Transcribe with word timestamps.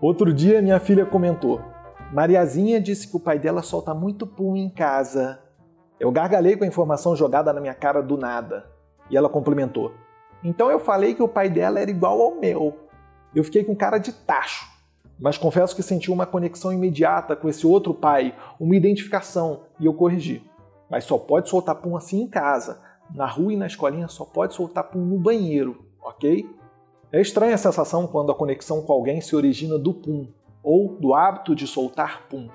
Outro 0.00 0.32
dia 0.32 0.62
minha 0.62 0.80
filha 0.80 1.04
comentou: 1.04 1.60
Mariazinha 2.10 2.80
disse 2.80 3.06
que 3.06 3.16
o 3.16 3.20
pai 3.20 3.38
dela 3.38 3.60
solta 3.60 3.92
muito 3.92 4.26
pum 4.26 4.56
em 4.56 4.70
casa. 4.70 5.38
Eu 5.98 6.10
gargalhei 6.10 6.56
com 6.56 6.64
a 6.64 6.66
informação 6.66 7.14
jogada 7.14 7.52
na 7.52 7.60
minha 7.60 7.74
cara 7.74 8.02
do 8.02 8.16
nada. 8.16 8.64
E 9.10 9.16
ela 9.16 9.28
complementou: 9.28 9.92
Então 10.42 10.70
eu 10.70 10.80
falei 10.80 11.14
que 11.14 11.22
o 11.22 11.28
pai 11.28 11.50
dela 11.50 11.78
era 11.78 11.90
igual 11.90 12.22
ao 12.22 12.40
meu. 12.40 12.78
Eu 13.34 13.44
fiquei 13.44 13.62
com 13.62 13.76
cara 13.76 13.98
de 13.98 14.10
tacho, 14.10 14.66
mas 15.18 15.36
confesso 15.36 15.76
que 15.76 15.82
senti 15.82 16.10
uma 16.10 16.24
conexão 16.24 16.72
imediata 16.72 17.36
com 17.36 17.46
esse 17.46 17.66
outro 17.66 17.92
pai, 17.92 18.34
uma 18.58 18.74
identificação, 18.74 19.64
e 19.78 19.84
eu 19.84 19.92
corrigi. 19.92 20.42
Mas 20.90 21.04
só 21.04 21.18
pode 21.18 21.50
soltar 21.50 21.74
pum 21.74 21.94
assim 21.94 22.22
em 22.22 22.26
casa. 22.26 22.80
Na 23.14 23.26
rua 23.26 23.52
e 23.52 23.56
na 23.56 23.66
escolinha 23.66 24.08
só 24.08 24.24
pode 24.24 24.54
soltar 24.54 24.84
pum 24.84 25.04
no 25.04 25.18
banheiro, 25.18 25.84
ok? 26.02 26.48
É 27.12 27.20
estranha 27.20 27.56
a 27.56 27.58
sensação 27.58 28.06
quando 28.06 28.30
a 28.30 28.34
conexão 28.34 28.82
com 28.82 28.92
alguém 28.92 29.20
se 29.20 29.34
origina 29.34 29.76
do 29.76 29.92
pum, 29.92 30.28
ou 30.62 30.96
do 31.00 31.12
hábito 31.12 31.56
de 31.56 31.66
soltar 31.66 32.28
pum. 32.28 32.48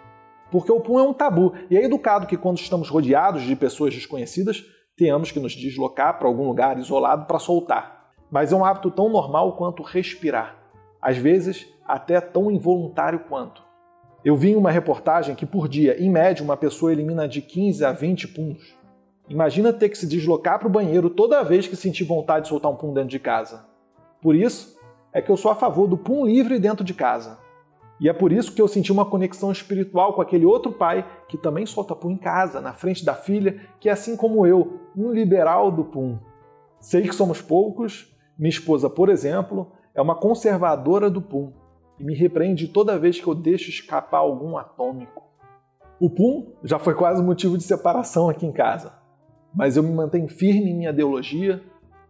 Porque 0.49 0.71
o 0.71 0.79
pum 0.79 0.97
é 0.97 1.03
um 1.03 1.13
tabu, 1.13 1.53
e 1.69 1.75
é 1.75 1.83
educado 1.83 2.25
que 2.25 2.37
quando 2.37 2.57
estamos 2.57 2.89
rodeados 2.89 3.43
de 3.43 3.53
pessoas 3.53 3.93
desconhecidas, 3.93 4.63
tenhamos 4.95 5.29
que 5.29 5.41
nos 5.41 5.53
deslocar 5.53 6.17
para 6.17 6.29
algum 6.29 6.47
lugar 6.47 6.79
isolado 6.79 7.25
para 7.25 7.37
soltar. 7.37 8.13
Mas 8.31 8.53
é 8.53 8.55
um 8.55 8.63
hábito 8.63 8.89
tão 8.89 9.09
normal 9.09 9.57
quanto 9.57 9.83
respirar. 9.83 10.55
Às 11.01 11.17
vezes, 11.17 11.67
até 11.85 12.21
tão 12.21 12.49
involuntário 12.49 13.19
quanto. 13.27 13.61
Eu 14.23 14.37
vi 14.37 14.51
em 14.51 14.55
uma 14.55 14.71
reportagem 14.71 15.35
que 15.35 15.45
por 15.45 15.67
dia, 15.67 16.01
em 16.01 16.09
média, 16.09 16.43
uma 16.43 16.55
pessoa 16.55 16.93
elimina 16.93 17.27
de 17.27 17.41
15 17.41 17.83
a 17.83 17.91
20 17.91 18.29
puns. 18.29 18.73
Imagina 19.27 19.73
ter 19.73 19.89
que 19.89 19.97
se 19.97 20.07
deslocar 20.07 20.59
para 20.59 20.67
o 20.67 20.71
banheiro 20.71 21.09
toda 21.09 21.43
vez 21.43 21.67
que 21.67 21.75
sentir 21.75 22.05
vontade 22.05 22.43
de 22.43 22.49
soltar 22.49 22.71
um 22.71 22.75
pum 22.77 22.93
dentro 22.93 23.09
de 23.09 23.19
casa. 23.19 23.74
Por 24.25 24.35
isso, 24.35 24.75
é 25.13 25.21
que 25.21 25.29
eu 25.29 25.37
sou 25.37 25.51
a 25.51 25.55
favor 25.55 25.85
do 25.85 25.95
pum 25.95 26.25
livre 26.25 26.57
dentro 26.57 26.83
de 26.83 26.95
casa. 26.95 27.37
E 27.99 28.09
é 28.09 28.13
por 28.13 28.31
isso 28.31 28.55
que 28.55 28.59
eu 28.59 28.67
senti 28.67 28.91
uma 28.91 29.05
conexão 29.05 29.51
espiritual 29.51 30.13
com 30.13 30.21
aquele 30.23 30.47
outro 30.47 30.71
pai 30.71 31.05
que 31.27 31.37
também 31.37 31.63
solta 31.67 31.95
pum 31.95 32.09
em 32.09 32.17
casa, 32.17 32.59
na 32.59 32.73
frente 32.73 33.05
da 33.05 33.13
filha, 33.13 33.61
que 33.79 33.87
é 33.87 33.91
assim 33.91 34.17
como 34.17 34.47
eu, 34.47 34.79
um 34.97 35.11
liberal 35.11 35.71
do 35.71 35.85
pum. 35.85 36.17
Sei 36.79 37.03
que 37.03 37.13
somos 37.13 37.39
poucos, 37.39 38.17
minha 38.35 38.49
esposa, 38.49 38.89
por 38.89 39.09
exemplo, 39.09 39.71
é 39.93 40.01
uma 40.01 40.15
conservadora 40.15 41.07
do 41.07 41.21
pum 41.21 41.53
e 41.99 42.03
me 42.03 42.15
repreende 42.15 42.67
toda 42.67 42.97
vez 42.97 43.21
que 43.21 43.27
eu 43.27 43.35
deixo 43.35 43.69
escapar 43.69 44.17
algum 44.17 44.57
atômico. 44.57 45.21
O 45.99 46.09
pum 46.09 46.51
já 46.63 46.79
foi 46.79 46.95
quase 46.95 47.21
motivo 47.21 47.59
de 47.59 47.63
separação 47.63 48.27
aqui 48.27 48.47
em 48.47 48.51
casa, 48.51 48.91
mas 49.53 49.77
eu 49.77 49.83
me 49.83 49.93
mantenho 49.93 50.27
firme 50.27 50.71
em 50.71 50.75
minha 50.75 50.89
ideologia. 50.89 51.61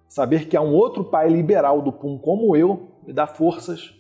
Saber 0.08 0.48
que 0.48 0.56
há 0.56 0.62
um 0.62 0.74
outro 0.74 1.04
pai 1.04 1.28
liberal 1.30 1.82
do 1.82 1.92
pum 1.92 2.18
como 2.18 2.56
eu 2.56 2.92
me 3.06 3.14
dá 3.14 3.28
forças 3.28 3.94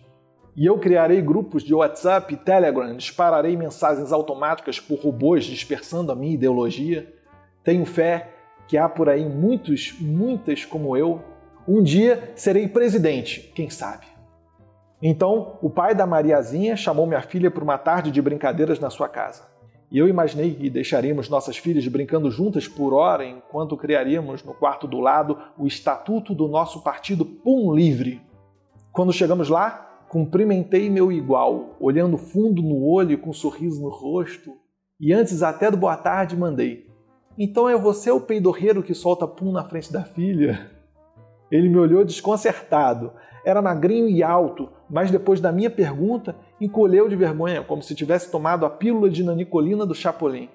e 0.56 0.66
eu 0.66 0.80
criarei 0.80 1.22
grupos 1.22 1.64
de 1.64 1.74
WhatsApp 1.74 2.34
e 2.34 2.38
Telegram, 2.38 2.96
dispararei 2.96 3.58
mensagens 3.58 4.14
automáticas 4.14 4.80
por 4.80 5.00
robôs 5.00 5.44
dispersando 5.44 6.12
a 6.12 6.16
minha 6.16 6.34
ideologia. 6.34 7.14
Tenho 7.62 7.86
fé 7.86 8.30
que 8.66 8.78
há 8.78 8.88
por 8.88 9.10
aí 9.10 9.28
muitos, 9.28 9.94
muitas 10.00 10.64
como 10.64 10.96
eu. 10.96 11.22
Um 11.68 11.84
dia 11.84 12.32
serei 12.36 12.70
presidente, 12.70 13.52
quem 13.54 13.70
sabe? 13.70 14.06
Então, 15.02 15.58
o 15.62 15.70
pai 15.70 15.94
da 15.94 16.08
Mariazinha 16.08 16.78
chamou 16.78 17.06
minha 17.06 17.22
filha 17.22 17.52
para 17.52 17.64
uma 17.64 17.78
tarde 17.78 18.10
de 18.10 18.22
brincadeiras 18.22 18.80
na 18.80 18.90
sua 18.90 19.10
casa. 19.10 19.55
E 19.96 19.98
eu 19.98 20.10
imaginei 20.10 20.54
que 20.54 20.70
deixaríamos 20.70 21.30
nossas 21.30 21.56
filhas 21.56 21.88
brincando 21.88 22.30
juntas 22.30 22.68
por 22.68 22.94
hora 22.94 23.26
enquanto 23.26 23.78
criaríamos 23.78 24.44
no 24.44 24.54
quarto 24.54 24.86
do 24.86 25.00
lado 25.00 25.38
o 25.58 25.66
estatuto 25.66 26.36
do 26.36 26.50
nosso 26.50 26.84
partido 26.84 27.24
Pum 27.24 27.74
Livre. 27.74 28.22
Quando 28.92 29.14
chegamos 29.14 29.48
lá, 29.48 30.04
Cumprimentei 30.10 30.90
meu 30.90 31.14
igual, 31.14 31.78
olhando 31.80 32.18
fundo 32.18 32.62
no 32.62 32.84
olho 32.84 33.14
e 33.14 33.18
com 33.18 33.30
um 33.30 33.34
sorriso 33.34 33.82
no 33.82 33.88
rosto, 33.88 34.52
e 35.00 35.14
antes 35.14 35.42
até 35.42 35.72
do 35.72 35.78
boa 35.78 35.96
tarde 35.96 36.36
mandei. 36.36 36.88
Então 37.38 37.70
é 37.70 37.78
você 37.78 38.12
o 38.12 38.20
peidorreiro 38.20 38.84
que 38.84 38.94
solta 38.94 39.26
pum 39.26 39.50
na 39.50 39.64
frente 39.64 39.94
da 39.94 40.04
filha? 40.04 40.72
Ele 41.50 41.70
me 41.70 41.78
olhou 41.78 42.04
desconcertado. 42.04 43.14
Era 43.46 43.62
magrinho 43.62 44.10
e 44.10 44.24
alto, 44.24 44.70
mas 44.90 45.12
depois 45.12 45.40
da 45.40 45.52
minha 45.52 45.70
pergunta, 45.70 46.36
encolheu 46.60 47.08
de 47.08 47.16
vergonha, 47.16 47.64
como 47.64 47.84
se 47.84 47.94
tivesse 47.94 48.32
tomado 48.32 48.66
a 48.66 48.70
pílula 48.70 49.10
de 49.10 49.24
nanicolina 49.24 49.86
do 49.86 49.94
Chapolin. 49.94 50.50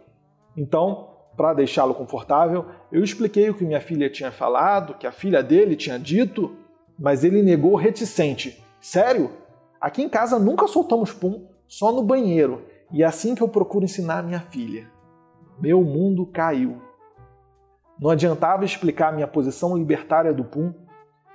Então, 0.56 1.08
para 1.36 1.54
deixá-lo 1.54 1.94
confortável, 1.94 2.66
eu 2.90 3.02
expliquei 3.02 3.48
o 3.48 3.54
que 3.54 3.64
minha 3.64 3.80
filha 3.80 4.10
tinha 4.10 4.32
falado, 4.32 4.94
que 4.94 5.06
a 5.06 5.12
filha 5.12 5.42
dele 5.42 5.76
tinha 5.76 5.98
dito, 5.98 6.54
mas 6.98 7.22
ele 7.24 7.42
negou 7.42 7.76
reticente. 7.76 8.62
Sério? 8.80 9.30
Aqui 9.80 10.02
em 10.02 10.08
casa 10.08 10.38
nunca 10.38 10.66
soltamos 10.66 11.12
pum, 11.12 11.46
só 11.66 11.92
no 11.92 12.02
banheiro, 12.02 12.64
e 12.92 13.02
é 13.02 13.06
assim 13.06 13.34
que 13.34 13.42
eu 13.42 13.48
procuro 13.48 13.84
ensinar 13.84 14.22
minha 14.22 14.40
filha. 14.40 14.90
Meu 15.60 15.82
mundo 15.82 16.26
caiu. 16.26 16.82
Não 17.98 18.10
adiantava 18.10 18.64
explicar 18.64 19.12
minha 19.12 19.28
posição 19.28 19.76
libertária 19.76 20.32
do 20.32 20.42
pum. 20.42 20.72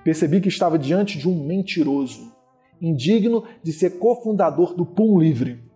Percebi 0.06 0.40
que 0.40 0.50
estava 0.50 0.78
diante 0.78 1.18
de 1.18 1.28
um 1.28 1.34
mentiroso, 1.34 2.32
indigno 2.80 3.44
de 3.64 3.74
ser 3.74 3.98
cofundador 3.98 4.76
do 4.76 4.86
Pum 4.86 5.18
Livre. 5.18 5.68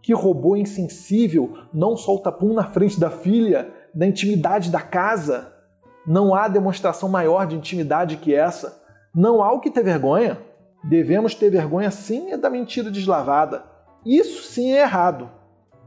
Que 0.00 0.14
robô 0.14 0.54
insensível 0.54 1.58
não 1.74 1.96
solta 1.96 2.30
pum 2.30 2.54
na 2.54 2.62
frente 2.62 3.00
da 3.00 3.10
filha, 3.10 3.72
na 3.92 4.06
intimidade 4.06 4.70
da 4.70 4.80
casa. 4.80 5.52
Não 6.06 6.32
há 6.32 6.46
demonstração 6.46 7.08
maior 7.08 7.44
de 7.44 7.56
intimidade 7.56 8.18
que 8.18 8.32
essa. 8.32 8.80
Não 9.12 9.42
há 9.42 9.52
o 9.52 9.58
que 9.58 9.68
ter 9.68 9.82
vergonha. 9.82 10.38
Devemos 10.84 11.34
ter 11.34 11.50
vergonha 11.50 11.90
sim 11.90 12.30
é 12.30 12.36
da 12.36 12.48
mentira 12.48 12.88
deslavada. 12.88 13.64
Isso 14.06 14.44
sim 14.44 14.72
é 14.72 14.82
errado. 14.82 15.28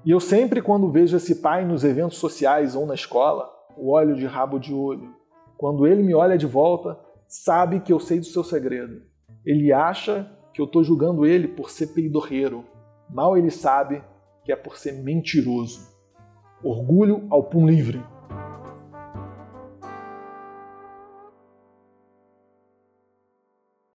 E 0.04 0.12
eu 0.12 0.20
sempre, 0.20 0.62
quando 0.62 0.92
vejo 0.92 1.16
esse 1.16 1.36
pai 1.36 1.64
nos 1.64 1.86
eventos 1.86 2.18
sociais 2.18 2.76
ou 2.76 2.86
na 2.86 2.94
escola, 2.94 3.50
olho 3.78 4.18
de 4.18 4.26
rabo 4.26 4.60
de 4.60 4.74
olho. 4.74 5.16
Quando 5.58 5.88
ele 5.88 6.04
me 6.04 6.14
olha 6.14 6.38
de 6.38 6.46
volta, 6.46 7.05
sabe 7.28 7.80
que 7.80 7.92
eu 7.92 8.00
sei 8.00 8.20
do 8.20 8.26
seu 8.26 8.44
segredo. 8.44 9.02
Ele 9.46 9.72
acha 9.72 10.32
que 10.54 10.62
eu 10.62 10.66
estou 10.66 10.84
julgando 10.84 11.26
ele 11.26 11.48
por 11.48 11.70
ser 11.70 11.88
peidorreiro. 11.88 12.66
Mal 13.10 13.38
ele 13.38 13.52
sabe 13.52 14.04
que 14.44 14.52
é 14.52 14.56
por 14.56 14.78
ser 14.78 14.94
mentiroso. 14.94 15.94
Orgulho 16.64 17.28
ao 17.30 17.44
pum 17.44 17.68
livre. 17.68 18.02